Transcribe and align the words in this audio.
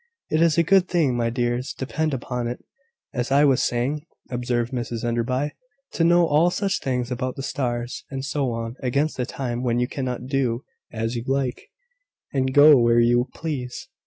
"It 0.31 0.41
is 0.41 0.57
a 0.57 0.63
good 0.63 0.87
thing, 0.87 1.15
my 1.15 1.29
dears, 1.29 1.73
depend 1.77 2.11
upon 2.11 2.47
it, 2.47 2.65
as 3.13 3.31
I 3.31 3.45
was 3.45 3.63
saying," 3.63 4.03
observed 4.31 4.73
Mrs 4.73 5.03
Enderby, 5.05 5.51
"to 5.91 6.03
know 6.03 6.25
all 6.25 6.49
such 6.49 6.79
things 6.79 7.11
about 7.11 7.35
the 7.35 7.43
stars, 7.43 8.03
and 8.09 8.25
so 8.25 8.51
on, 8.51 8.77
against 8.81 9.15
the 9.17 9.27
time 9.27 9.61
when 9.61 9.77
you 9.79 9.87
cannot 9.87 10.25
do 10.25 10.63
as 10.91 11.15
you 11.15 11.23
like, 11.27 11.69
and 12.33 12.51
go 12.51 12.79
where 12.79 12.99
you 12.99 13.27
please. 13.35 13.89